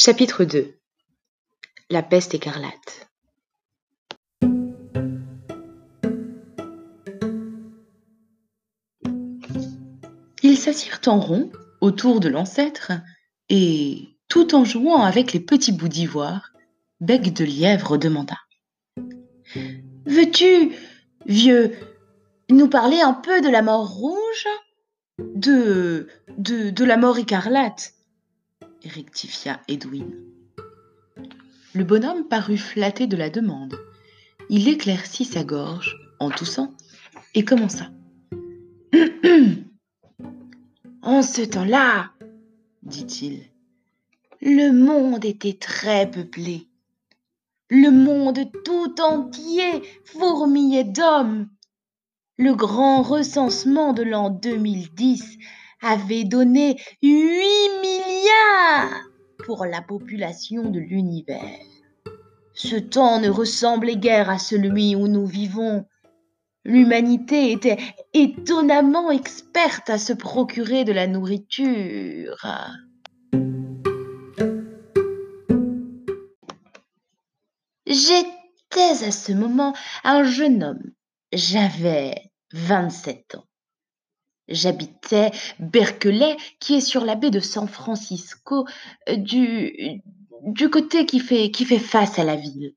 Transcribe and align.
Chapitre 0.00 0.44
2 0.44 0.78
La 1.90 2.04
peste 2.04 2.32
écarlate. 2.32 3.08
Ils 10.44 10.56
s'assirent 10.56 11.00
en 11.06 11.18
rond 11.18 11.50
autour 11.80 12.20
de 12.20 12.28
l'ancêtre 12.28 12.92
et, 13.48 14.04
tout 14.28 14.54
en 14.54 14.64
jouant 14.64 15.02
avec 15.02 15.32
les 15.32 15.40
petits 15.40 15.72
bouts 15.72 15.88
d'ivoire, 15.88 16.52
Bec 17.00 17.32
de 17.32 17.44
Lièvre 17.44 17.98
demanda 17.98 18.36
Veux-tu, 20.06 20.76
vieux, 21.26 21.72
nous 22.50 22.68
parler 22.68 23.00
un 23.00 23.14
peu 23.14 23.40
de 23.40 23.48
la 23.48 23.62
mort 23.62 23.88
rouge? 23.88 24.46
De. 25.18 26.06
de, 26.36 26.70
de 26.70 26.84
la 26.84 26.96
mort 26.96 27.18
écarlate? 27.18 27.97
Rectifia 28.84 29.60
Edwin. 29.68 30.14
Le 31.74 31.84
bonhomme 31.84 32.26
parut 32.28 32.58
flatté 32.58 33.06
de 33.06 33.16
la 33.16 33.30
demande. 33.30 33.78
Il 34.48 34.68
éclaircit 34.68 35.24
sa 35.24 35.44
gorge 35.44 35.96
en 36.18 36.30
toussant 36.30 36.74
et 37.34 37.44
commença. 37.44 37.90
en 41.02 41.22
ce 41.22 41.42
temps-là, 41.42 42.12
dit-il, 42.82 43.42
le 44.40 44.70
monde 44.70 45.24
était 45.24 45.58
très 45.58 46.10
peuplé. 46.10 46.68
Le 47.70 47.90
monde 47.90 48.40
tout 48.64 49.00
entier 49.00 49.82
fourmillait 50.04 50.84
d'hommes. 50.84 51.48
Le 52.38 52.54
grand 52.54 53.02
recensement 53.02 53.92
de 53.92 54.04
l'an 54.04 54.30
2010 54.30 55.38
avait 55.82 56.24
donné 56.24 56.80
8 57.02 57.10
milliards 57.80 59.02
pour 59.44 59.66
la 59.66 59.82
population 59.82 60.70
de 60.70 60.78
l'univers. 60.78 61.40
Ce 62.54 62.76
temps 62.76 63.20
ne 63.20 63.28
ressemblait 63.28 63.96
guère 63.96 64.30
à 64.30 64.38
celui 64.38 64.96
où 64.96 65.06
nous 65.06 65.26
vivons. 65.26 65.86
L'humanité 66.64 67.52
était 67.52 67.78
étonnamment 68.14 69.10
experte 69.10 69.88
à 69.90 69.98
se 69.98 70.12
procurer 70.12 70.84
de 70.84 70.92
la 70.92 71.06
nourriture. 71.06 72.44
J'étais 77.86 79.06
à 79.06 79.10
ce 79.10 79.32
moment 79.32 79.72
un 80.04 80.24
jeune 80.24 80.62
homme. 80.62 80.92
J'avais 81.32 82.14
27 82.52 83.36
ans. 83.36 83.47
J'habitais 84.48 85.30
Berkeley, 85.58 86.36
qui 86.58 86.76
est 86.76 86.80
sur 86.80 87.04
la 87.04 87.14
baie 87.14 87.30
de 87.30 87.40
San 87.40 87.68
Francisco, 87.68 88.66
euh, 89.08 89.16
du, 89.16 90.70
côté 90.70 91.06
qui 91.06 91.20
fait, 91.20 91.50
qui 91.50 91.64
fait 91.64 91.78
face 91.78 92.18
à 92.18 92.24
la 92.24 92.36
ville. 92.36 92.74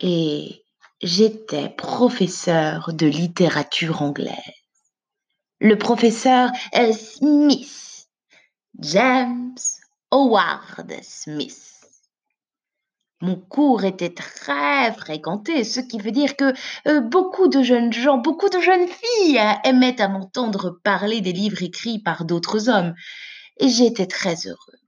Et 0.00 0.64
j'étais 1.00 1.70
professeur 1.70 2.92
de 2.92 3.06
littérature 3.06 4.02
anglaise. 4.02 4.36
Le 5.60 5.78
professeur 5.78 6.50
Smith, 6.92 8.08
James 8.80 9.56
Howard 10.10 10.92
Smith. 11.02 11.81
Mon 13.22 13.36
cours 13.36 13.84
était 13.84 14.12
très 14.12 14.92
fréquenté, 14.92 15.62
ce 15.62 15.78
qui 15.78 16.00
veut 16.00 16.10
dire 16.10 16.36
que 16.36 16.52
euh, 16.88 17.00
beaucoup 17.00 17.46
de 17.46 17.62
jeunes 17.62 17.92
gens, 17.92 18.18
beaucoup 18.18 18.48
de 18.48 18.58
jeunes 18.58 18.88
filles 18.88 19.40
aimaient 19.62 20.00
à 20.00 20.08
m'entendre 20.08 20.80
parler 20.82 21.20
des 21.20 21.32
livres 21.32 21.62
écrits 21.62 22.00
par 22.00 22.24
d'autres 22.24 22.68
hommes. 22.68 22.94
Et 23.58 23.68
j'étais 23.68 24.06
très 24.06 24.48
heureux. 24.48 24.78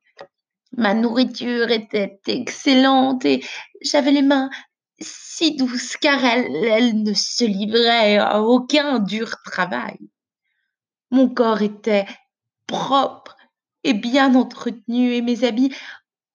Ma 0.77 0.94
nourriture 0.94 1.70
était 1.70 2.18
excellente 2.27 3.24
et 3.24 3.44
j'avais 3.83 4.11
les 4.11 4.23
mains 4.23 4.50
si 5.00 5.55
douces 5.55 5.96
car 5.96 6.24
elles, 6.24 7.02
ne 7.05 7.14
se 7.14 7.44
livraient 7.44 8.18
à 8.18 8.42
aucun 8.42 8.98
dur 8.98 9.36
travail. 9.44 9.98
Mon 11.12 11.28
corps 11.28 11.62
était 11.62 12.06
propre 12.67 13.36
et 13.84 13.94
bien 13.94 14.34
entretenu 14.34 15.14
et 15.14 15.23
mes 15.23 15.44
habits 15.44 15.73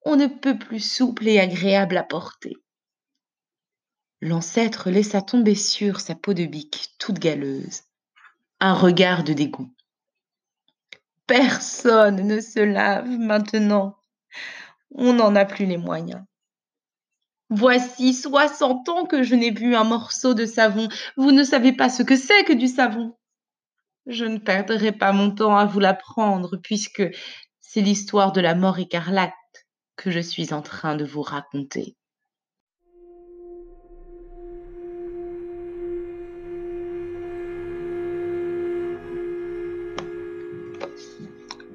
on 0.04 0.16
ne 0.16 0.26
peut 0.26 0.58
plus 0.58 0.80
souple 0.80 1.28
et 1.28 1.38
agréable 1.38 1.96
à 1.96 2.02
porter. 2.02 2.56
L'ancêtre 4.20 4.90
laissa 4.90 5.22
tomber 5.22 5.54
sur 5.54 6.00
sa 6.00 6.14
peau 6.14 6.34
de 6.34 6.44
bique 6.44 6.94
toute 6.98 7.18
galeuse 7.18 7.82
un 8.60 8.74
regard 8.74 9.24
de 9.24 9.32
dégoût. 9.32 9.72
Personne 11.26 12.26
ne 12.26 12.40
se 12.40 12.60
lave 12.60 13.08
maintenant. 13.08 13.96
On 14.94 15.14
n'en 15.14 15.34
a 15.34 15.44
plus 15.44 15.64
les 15.64 15.78
moyens. 15.78 16.22
Voici 17.48 18.14
soixante 18.14 18.88
ans 18.88 19.06
que 19.06 19.22
je 19.22 19.34
n'ai 19.34 19.50
bu 19.50 19.74
un 19.74 19.84
morceau 19.84 20.34
de 20.34 20.46
savon. 20.46 20.88
Vous 21.16 21.32
ne 21.32 21.42
savez 21.42 21.72
pas 21.72 21.88
ce 21.88 22.02
que 22.02 22.16
c'est 22.16 22.44
que 22.44 22.52
du 22.52 22.68
savon. 22.68 23.16
Je 24.06 24.24
ne 24.24 24.38
perdrai 24.38 24.92
pas 24.92 25.12
mon 25.12 25.30
temps 25.30 25.56
à 25.56 25.64
vous 25.64 25.80
l'apprendre, 25.80 26.56
puisque 26.58 27.02
c'est 27.60 27.80
l'histoire 27.80 28.32
de 28.32 28.40
la 28.40 28.54
mort 28.54 28.78
écarlate 28.78 29.32
que 30.00 30.10
je 30.10 30.20
suis 30.20 30.54
en 30.54 30.62
train 30.62 30.96
de 30.96 31.04
vous 31.04 31.20
raconter. 31.20 31.94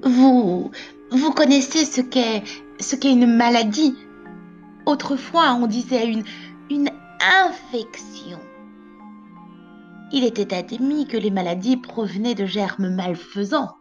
Vous, 0.01 0.71
vous 1.11 1.31
connaissez 1.33 1.85
ce 1.85 2.01
qu'est, 2.01 2.41
ce 2.79 2.95
qu'est 2.95 3.11
une 3.11 3.27
maladie? 3.27 3.95
Autrefois, 4.87 5.53
on 5.53 5.67
disait 5.67 6.07
une, 6.07 6.23
une 6.71 6.89
infection. 7.21 8.39
Il 10.11 10.23
était 10.23 10.55
admis 10.55 11.05
que 11.05 11.17
les 11.17 11.29
maladies 11.29 11.77
provenaient 11.77 12.33
de 12.33 12.47
germes 12.47 12.89
malfaisants. 12.89 13.75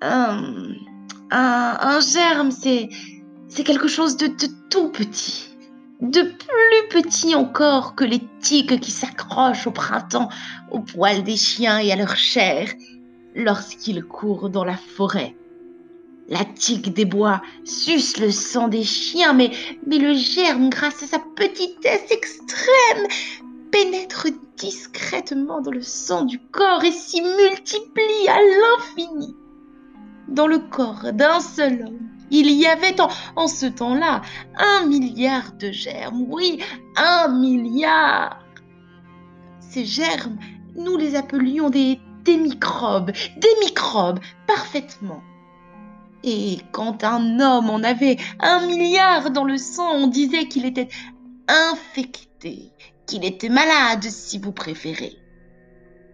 Un, 0.00 0.72
un, 1.30 1.78
un 1.78 2.00
germe, 2.00 2.50
c'est, 2.50 2.88
c'est 3.50 3.64
quelque 3.64 3.88
chose 3.88 4.16
de, 4.16 4.28
tout 4.70 4.88
petit, 4.90 5.50
de 6.00 6.22
plus 6.22 7.02
petit 7.02 7.34
encore 7.34 7.96
que 7.96 8.04
les 8.04 8.22
tiques 8.40 8.80
qui 8.80 8.92
s'accrochent 8.92 9.66
au 9.66 9.72
printemps 9.72 10.28
aux 10.70 10.80
poils 10.80 11.24
des 11.24 11.36
chiens 11.36 11.78
et 11.80 11.90
à 11.90 11.96
leur 11.96 12.16
chair 12.16 12.68
lorsqu'ils 13.34 14.04
courent 14.04 14.50
dans 14.50 14.64
la 14.64 14.76
forêt. 14.76 15.34
La 16.28 16.44
tique 16.44 16.94
des 16.94 17.04
bois 17.04 17.42
suce 17.64 18.18
le 18.18 18.30
sang 18.30 18.68
des 18.68 18.84
chiens, 18.84 19.32
mais, 19.32 19.50
mais 19.84 19.98
le 19.98 20.14
germe, 20.14 20.70
grâce 20.70 21.02
à 21.02 21.06
sa 21.06 21.18
petitesse 21.18 22.08
extrême, 22.08 23.08
pénètre 23.72 24.28
discrètement 24.56 25.60
dans 25.60 25.72
le 25.72 25.82
sang 25.82 26.22
du 26.22 26.38
corps 26.38 26.84
et 26.84 26.92
s'y 26.92 27.20
multiplie 27.20 28.28
à 28.28 28.38
l'infini. 28.40 29.34
Dans 30.28 30.46
le 30.46 30.60
corps 30.60 31.12
d'un 31.12 31.40
seul 31.40 31.82
homme, 31.82 32.09
il 32.30 32.50
y 32.52 32.66
avait 32.66 32.96
en, 33.36 33.48
ce 33.48 33.66
temps-là 33.66 34.22
un 34.56 34.86
milliard 34.86 35.52
de 35.52 35.70
germes. 35.70 36.26
Oui, 36.28 36.62
un 36.96 37.28
milliard. 37.28 38.44
Ces 39.60 39.84
germes, 39.84 40.38
nous 40.76 40.96
les 40.96 41.16
appelions 41.16 41.70
des, 41.70 42.00
des 42.24 42.36
microbes. 42.36 43.12
Des 43.36 43.54
microbes, 43.60 44.20
parfaitement. 44.46 45.22
Et 46.22 46.58
quand 46.72 47.02
un 47.04 47.40
homme 47.40 47.70
en 47.70 47.82
avait 47.82 48.18
un 48.40 48.66
milliard 48.66 49.30
dans 49.30 49.44
le 49.44 49.56
sang, 49.56 49.90
on 49.94 50.06
disait 50.06 50.46
qu'il 50.48 50.66
était 50.66 50.88
infecté, 51.48 52.72
qu'il 53.06 53.24
était 53.24 53.48
malade 53.48 54.04
si 54.04 54.38
vous 54.38 54.52
préférez. 54.52 55.16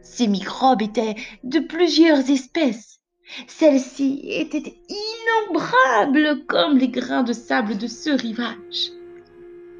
Ces 0.02 0.28
microbes 0.28 0.82
étaient 0.82 1.16
de 1.42 1.58
plusieurs 1.58 2.30
espèces 2.30 2.95
celle-ci 3.46 4.20
était 4.24 4.76
innombrable 4.88 6.44
comme 6.46 6.78
les 6.78 6.88
grains 6.88 7.22
de 7.22 7.32
sable 7.32 7.76
de 7.76 7.86
ce 7.86 8.10
rivage. 8.10 8.92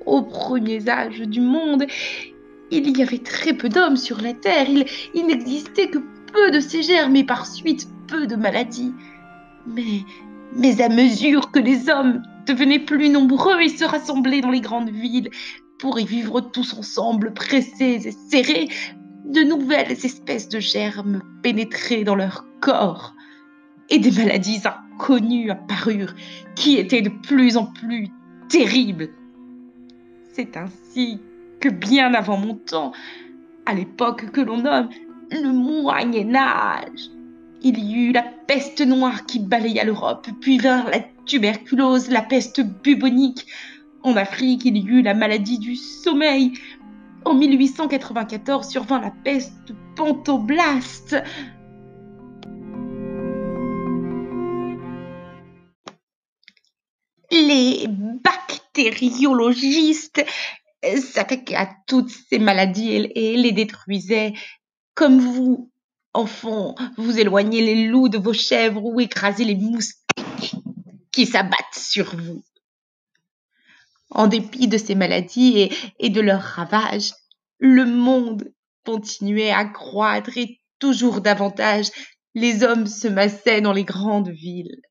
Aux 0.05 0.23
premiers 0.23 0.89
âges 0.89 1.21
du 1.21 1.41
monde, 1.41 1.87
il 2.71 2.97
y 2.97 3.03
avait 3.03 3.19
très 3.19 3.53
peu 3.55 3.69
d'hommes 3.69 3.97
sur 3.97 4.21
la 4.21 4.35
terre. 4.35 4.67
Il, 5.15 5.27
n'existait 5.27 5.89
que 5.89 5.99
peu 6.33 6.51
de 6.51 6.61
germes 6.61 7.17
et 7.17 7.25
par 7.25 7.47
suite 7.47 7.89
peu 8.09 8.27
de 8.27 8.37
maladies. 8.37 8.95
Mais, 9.67 10.05
mais 10.55 10.81
à 10.81 10.89
mesure 10.89 11.51
que 11.51 11.59
les 11.59 11.89
hommes 11.89 12.23
devenaient 12.47 12.79
plus 12.79 13.09
nombreux 13.09 13.61
et 13.61 13.69
se 13.69 13.85
rassemblaient 13.85 14.41
dans 14.41 14.51
les 14.51 14.61
grandes 14.61 14.91
villes 14.91 15.31
pour 15.79 15.99
y 15.99 16.05
vivre 16.05 16.41
tous 16.41 16.75
ensemble, 16.75 17.35
pressés 17.35 18.01
et 18.07 18.13
serrés, 18.31 18.69
de 19.25 19.43
nouvelles 19.43 19.93
espèces 19.93 20.49
de 20.49 20.61
germes 20.61 21.21
pénétraient 21.43 22.05
dans 22.05 22.15
leur 22.15 22.45
corps 22.61 23.17
et 23.91 23.99
des 23.99 24.11
maladies 24.11 24.63
inconnues 24.65 25.51
apparurent 25.51 26.15
qui 26.55 26.77
étaient 26.77 27.03
de 27.03 27.11
plus 27.11 27.57
en 27.57 27.67
plus 27.67 28.09
terribles. 28.49 29.11
C'est 30.33 30.57
ainsi 30.57 31.21
que 31.61 31.69
bien 31.69 32.15
avant 32.15 32.37
mon 32.37 32.55
temps, 32.55 32.93
à 33.65 33.75
l'époque 33.75 34.31
que 34.31 34.41
l'on 34.41 34.59
nomme 34.59 34.89
le 35.31 35.53
Moyen 35.53 36.35
Âge, 36.35 37.11
Il 37.63 37.79
y 37.79 38.09
eut 38.09 38.13
la 38.13 38.23
peste 38.23 38.81
noire 38.87 39.25
qui 39.27 39.41
balaya 39.41 39.85
l'Europe, 39.85 40.29
puis 40.41 40.59
vint 40.59 40.85
la 40.91 41.01
tuberculose, 41.25 42.11
la 42.11 42.23
peste 42.23 42.61
bubonique. 42.61 43.47
En 44.03 44.17
Afrique, 44.17 44.65
il 44.65 44.77
y 44.77 44.87
eut 44.87 45.03
la 45.03 45.15
maladie 45.15 45.59
du 45.59 45.75
sommeil. 45.75 46.53
En 47.25 47.35
1894 47.35 48.69
survint 48.69 49.01
la 49.01 49.11
peste 49.11 49.73
pantoblaste. 49.97 51.17
Les 57.31 57.87
bactériologistes 57.89 60.25
s'attaquaient 60.83 61.57
à 61.57 61.69
toutes 61.87 62.11
ces 62.11 62.39
maladies 62.39 63.11
et 63.15 63.37
les 63.37 63.53
détruisaient. 63.53 64.33
Comme 64.95 65.21
vous, 65.21 65.71
enfants, 66.15 66.75
vous 66.97 67.19
éloignez 67.19 67.61
les 67.61 67.87
loups 67.87 68.09
de 68.09 68.17
vos 68.19 68.33
chèvres 68.33 68.85
ou 68.85 69.01
écrasez 69.01 69.45
les 69.45 69.57
moustiques 69.57 70.55
qui 71.13 71.27
s'abattent 71.27 71.75
sur 71.75 72.17
vous. 72.17 72.43
En 74.11 74.29
dépit 74.29 74.69
de 74.69 74.79
ces 74.79 74.95
maladies 74.95 75.69
et 75.99 76.11
de 76.11 76.21
leurs 76.21 76.43
ravages, 76.43 77.13
le 77.59 77.85
monde 77.85 78.53
continuait 78.85 79.51
à 79.51 79.65
croître 79.65 80.39
et 80.39 80.61
toujours 80.79 81.21
davantage 81.21 81.91
les 82.37 82.63
hommes 82.63 82.87
se 82.87 83.09
massaient 83.09 83.63
dans 83.63 83.73
les 83.73 83.85
grandes 83.85 84.29
villes. 84.29 84.83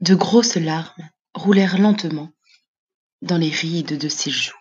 De 0.00 0.14
grosses 0.14 0.56
larmes 0.56 1.10
roulèrent 1.34 1.78
lentement 1.78 2.32
dans 3.22 3.36
les 3.36 3.50
rides 3.50 3.98
de 3.98 4.08
ses 4.08 4.30
joues. 4.30 4.54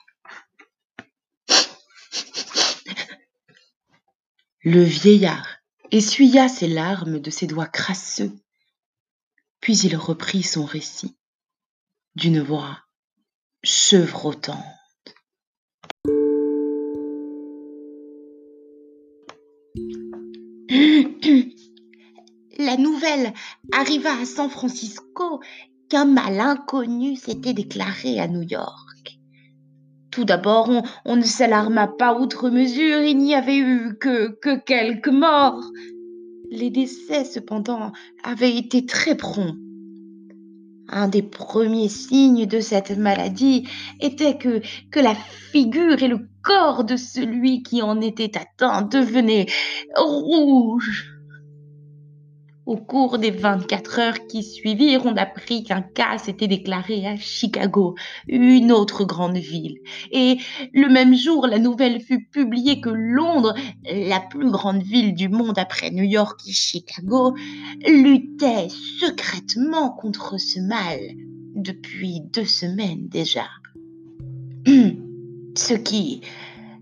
Le 4.61 4.83
vieillard 4.83 5.59
essuya 5.91 6.49
ses 6.49 6.67
larmes 6.67 7.19
de 7.19 7.29
ses 7.31 7.47
doigts 7.47 7.67
crasseux, 7.67 8.37
puis 9.61 9.77
il 9.79 9.95
reprit 9.95 10.43
son 10.43 10.65
récit 10.65 11.17
d'une 12.15 12.41
voix 12.41 12.77
chevrotante. 13.63 14.78
La 22.69 22.77
nouvelle 22.77 23.33
arriva 23.71 24.11
à 24.11 24.25
San 24.25 24.47
Francisco 24.47 25.39
qu'un 25.89 26.05
mal 26.05 26.39
inconnu 26.39 27.15
s'était 27.15 27.55
déclaré 27.55 28.19
à 28.19 28.27
New 28.27 28.43
York. 28.43 29.17
Tout 30.11 30.23
d'abord, 30.23 30.69
on, 31.03 31.15
ne 31.15 31.23
s'alarma 31.23 31.87
pas 31.87 32.13
outre 32.13 32.51
mesure, 32.51 33.01
il 33.01 33.17
n'y 33.17 33.33
avait 33.33 33.57
eu 33.57 33.97
que, 33.99 34.37
que 34.39 34.59
quelques 34.59 35.07
morts. 35.07 35.63
Les 36.51 36.69
décès, 36.69 37.25
cependant, 37.25 37.91
avaient 38.23 38.55
été 38.55 38.85
très 38.85 39.17
prompts. 39.17 39.57
Un 40.89 41.07
des 41.07 41.23
premiers 41.23 41.89
signes 41.89 42.45
de 42.45 42.59
cette 42.59 42.95
maladie 42.95 43.67
était 43.99 44.37
que 44.37 44.99
la 44.99 45.15
figure 45.15 46.03
et 46.03 46.07
le 46.07 46.29
corps 46.43 46.83
de 46.83 46.97
celui 46.97 47.63
qui 47.63 47.81
en 47.81 47.99
était 47.99 48.37
atteint 48.37 48.83
devenaient 48.83 49.47
rouges. 49.95 51.18
Au 52.69 52.77
cours 52.77 53.17
des 53.17 53.31
24 53.31 53.99
heures 53.99 54.27
qui 54.27 54.43
suivirent, 54.43 55.07
on 55.07 55.17
apprit 55.17 55.63
qu'un 55.63 55.81
cas 55.81 56.19
s'était 56.19 56.45
déclaré 56.45 57.07
à 57.07 57.15
Chicago, 57.15 57.95
une 58.27 58.71
autre 58.71 59.05
grande 59.05 59.37
ville. 59.37 59.79
Et 60.11 60.37
le 60.71 60.87
même 60.87 61.15
jour, 61.15 61.47
la 61.47 61.57
nouvelle 61.57 61.99
fut 61.99 62.25
publiée 62.25 62.79
que 62.79 62.91
Londres, 62.91 63.55
la 63.91 64.19
plus 64.19 64.51
grande 64.51 64.83
ville 64.83 65.15
du 65.15 65.29
monde 65.29 65.57
après 65.57 65.89
New 65.89 66.03
York 66.03 66.39
et 66.47 66.51
Chicago, 66.51 67.33
luttait 67.87 68.67
secrètement 68.99 69.89
contre 69.89 70.39
ce 70.39 70.59
mal 70.59 70.99
depuis 71.55 72.21
deux 72.21 72.45
semaines 72.45 73.07
déjà. 73.07 73.47
Ce 75.55 75.73
qui 75.73 76.21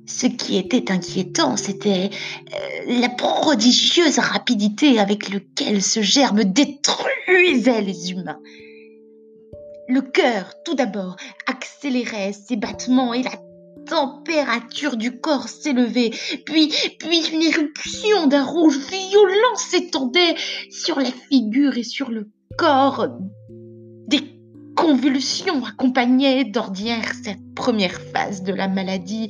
ce 0.08 0.26
qui 0.26 0.58
était 0.58 0.92
inquiétant, 0.92 1.58
c'était 1.58 2.10
euh, 2.10 3.00
la 3.00 3.10
prodigieuse 3.10 4.20
rapidité 4.20 5.00
avec 5.00 5.30
laquelle 5.30 5.84
ce 5.84 6.02
germe 6.02 6.44
détruisait 6.46 7.82
les 7.82 8.12
humains. 8.12 8.40
Le 9.90 10.02
cœur, 10.02 10.54
tout 10.66 10.76
d'abord, 10.76 11.18
accélérait 11.46 12.34
ses 12.34 12.56
battements 12.56 13.14
et 13.14 13.24
la 13.24 13.40
température 13.86 14.98
du 14.98 15.20
corps 15.20 15.48
s'élevait, 15.48 16.12
puis, 16.46 16.74
puis 17.00 17.28
une 17.34 17.42
éruption 17.42 18.28
d'un 18.28 18.44
rouge 18.44 18.78
violent 18.78 19.56
s'étendait 19.56 20.36
sur 20.70 21.00
la 21.00 21.12
figure 21.30 21.78
et 21.78 21.84
sur 21.84 22.10
le 22.10 22.30
corps. 22.58 23.08
Des 24.08 24.22
convulsions 24.76 25.64
accompagnaient 25.66 26.44
d'ordinaire 26.44 27.12
cette 27.24 27.54
première 27.56 28.00
phase 28.14 28.44
de 28.44 28.54
la 28.54 28.68
maladie, 28.68 29.30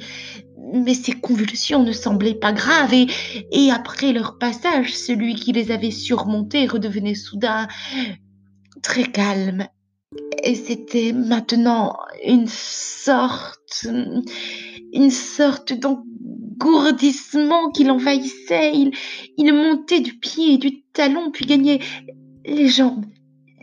mais 0.73 0.93
ces 0.93 1.13
convulsions 1.13 1.83
ne 1.83 1.91
semblaient 1.91 2.35
pas 2.35 2.53
graves, 2.53 2.93
et, 2.93 3.07
et 3.51 3.71
après 3.71 4.13
leur 4.13 4.37
passage, 4.37 4.95
celui 4.95 5.35
qui 5.35 5.51
les 5.51 5.71
avait 5.71 5.91
surmontées 5.91 6.67
redevenait 6.67 7.15
soudain 7.15 7.67
très 8.81 9.05
calme. 9.05 9.67
Et 10.43 10.55
c'était 10.55 11.11
maintenant 11.11 11.97
une 12.25 12.47
sorte, 12.47 13.85
une 14.93 15.11
sorte 15.11 15.73
d'engourdissement 15.73 17.71
qui 17.71 17.83
l'envahissait. 17.83 18.73
Il, 18.73 18.91
il 19.37 19.53
montait 19.53 19.99
du 19.99 20.17
pied 20.17 20.53
et 20.53 20.57
du 20.57 20.83
talon, 20.93 21.31
puis 21.31 21.45
gagnait 21.45 21.79
les 22.45 22.67
jambes, 22.67 23.05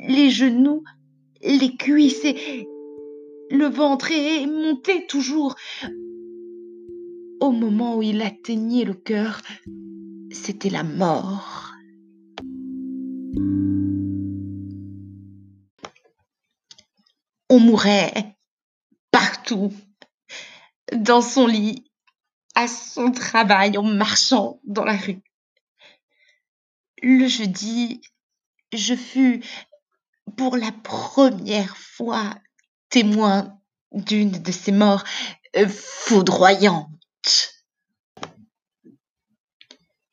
les 0.06 0.30
genoux, 0.30 0.82
les 1.42 1.76
cuisses 1.76 2.24
et 2.24 2.68
le 3.50 3.66
ventre 3.66 4.10
et 4.10 4.46
montait 4.46 5.06
toujours 5.06 5.54
au 7.40 7.50
moment 7.50 7.96
où 7.96 8.02
il 8.02 8.22
atteignait 8.22 8.84
le 8.84 8.94
cœur, 8.94 9.40
c'était 10.30 10.70
la 10.70 10.82
mort. 10.82 11.72
On 17.50 17.60
mourait 17.60 18.36
partout, 19.10 19.72
dans 20.92 21.20
son 21.20 21.46
lit, 21.46 21.84
à 22.54 22.66
son 22.66 23.10
travail, 23.10 23.76
en 23.78 23.82
marchant 23.82 24.60
dans 24.64 24.84
la 24.84 24.96
rue. 24.96 25.22
Le 27.02 27.26
jeudi, 27.28 28.00
je 28.72 28.94
fus 28.94 29.44
pour 30.36 30.56
la 30.56 30.72
première 30.72 31.76
fois 31.76 32.34
témoin 32.88 33.60
d'une 33.92 34.30
de 34.30 34.52
ces 34.52 34.72
morts 34.72 35.04
foudroyantes. 35.68 36.88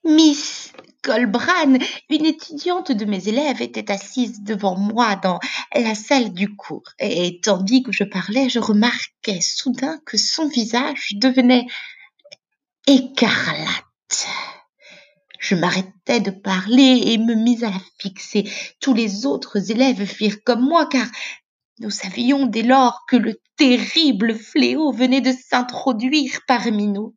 Miss 0.03 0.73
Colbran, 1.03 1.77
une 2.09 2.25
étudiante 2.25 2.91
de 2.91 3.05
mes 3.05 3.27
élèves, 3.27 3.61
était 3.61 3.91
assise 3.91 4.41
devant 4.41 4.77
moi 4.77 5.15
dans 5.15 5.39
la 5.73 5.95
salle 5.95 6.33
du 6.33 6.55
cours, 6.55 6.89
et 6.99 7.39
tandis 7.41 7.83
que 7.83 7.91
je 7.91 8.03
parlais, 8.03 8.49
je 8.49 8.59
remarquai 8.59 9.41
soudain 9.41 9.99
que 10.05 10.17
son 10.17 10.47
visage 10.47 11.13
devenait 11.15 11.65
écarlate. 12.87 14.27
Je 15.39 15.55
m'arrêtai 15.55 16.19
de 16.19 16.29
parler 16.29 17.01
et 17.05 17.17
me 17.17 17.33
mis 17.33 17.63
à 17.63 17.71
la 17.71 17.81
fixer. 17.99 18.49
Tous 18.79 18.93
les 18.93 19.25
autres 19.25 19.71
élèves 19.71 20.05
firent 20.05 20.43
comme 20.43 20.61
moi, 20.61 20.85
car 20.85 21.07
nous 21.79 21.89
savions 21.89 22.45
dès 22.45 22.63
lors 22.63 23.05
que 23.07 23.15
le 23.15 23.39
terrible 23.57 24.35
fléau 24.35 24.91
venait 24.91 25.21
de 25.21 25.31
s'introduire 25.31 26.41
parmi 26.47 26.87
nous. 26.87 27.15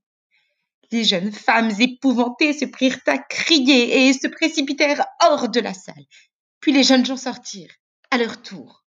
Les 0.90 1.04
jeunes 1.04 1.32
femmes 1.32 1.72
épouvantées 1.78 2.52
se 2.52 2.64
prirent 2.64 3.00
à 3.06 3.18
crier 3.18 4.06
et 4.08 4.12
se 4.12 4.28
précipitèrent 4.28 5.04
hors 5.22 5.48
de 5.48 5.60
la 5.60 5.74
salle. 5.74 6.04
Puis 6.60 6.72
les 6.72 6.82
jeunes 6.82 7.04
gens 7.04 7.16
sortirent, 7.16 7.74
à 8.10 8.18
leur 8.18 8.40
tour. 8.40 8.84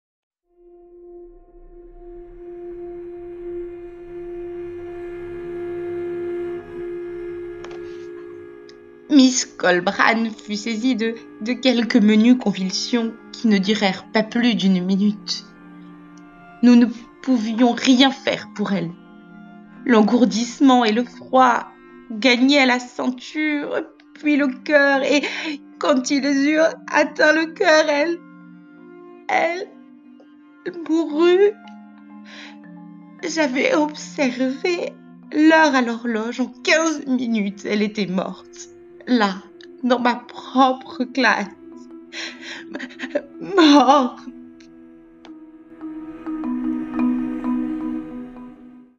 Miss 9.11 9.45
Colbran 9.45 10.31
fut 10.31 10.55
saisie 10.55 10.95
de, 10.95 11.15
de 11.41 11.51
quelques 11.51 11.97
menues 11.97 12.37
convulsions 12.37 13.13
qui 13.33 13.47
ne 13.47 13.57
durèrent 13.57 14.09
pas 14.11 14.23
plus 14.23 14.55
d'une 14.55 14.83
minute. 14.83 15.45
Nous 16.63 16.75
ne 16.75 16.85
pouvions 17.21 17.71
rien 17.71 18.11
faire 18.11 18.49
pour 18.55 18.73
elle. 18.73 18.91
L'engourdissement 19.85 20.85
et 20.85 20.91
le 20.91 21.03
froid 21.03 21.67
gagnaient 22.11 22.65
la 22.65 22.79
ceinture, 22.79 23.81
puis 24.13 24.35
le 24.35 24.47
cœur, 24.47 25.03
et 25.03 25.23
quand 25.79 26.11
ils 26.11 26.25
eurent 26.49 26.73
atteint 26.91 27.33
le 27.33 27.47
cœur, 27.47 27.89
elle, 27.89 28.19
elle 29.27 29.67
mourut. 30.87 31.51
J'avais 33.27 33.73
observé 33.73 34.93
l'heure 35.31 35.75
à 35.75 35.81
l'horloge. 35.81 36.39
En 36.39 36.51
quinze 36.63 37.05
minutes, 37.07 37.65
elle 37.65 37.81
était 37.81 38.07
morte. 38.07 38.69
Là, 39.07 39.35
dans 39.83 39.99
ma 39.99 40.15
propre 40.15 41.03
classe. 41.05 41.47
Mort 43.39 44.17